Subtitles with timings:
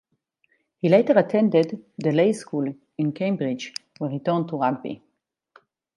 [0.79, 5.03] He later attended The Leys School in Cambridge, where he turned to rugby.